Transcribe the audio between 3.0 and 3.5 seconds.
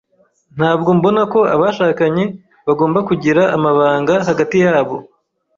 kugira